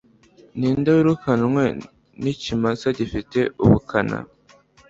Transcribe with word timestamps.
ninde 0.57 0.89
wirukanwe 0.95 1.63
n'ikimasa 2.21 2.87
gifite 2.97 3.39
ubukana 3.63 4.17